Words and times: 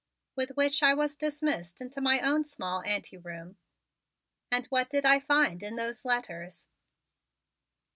With 0.35 0.57
which 0.57 0.81
I 0.81 0.95
was 0.95 1.15
dismissed 1.15 1.79
into 1.79 2.01
my 2.01 2.21
own 2.21 2.43
small 2.43 2.81
anteroom. 2.81 3.57
And 4.49 4.65
what 4.69 4.89
did 4.89 5.05
I 5.05 5.19
find 5.19 5.61
in 5.61 5.75
those 5.75 6.05
letters? 6.05 6.65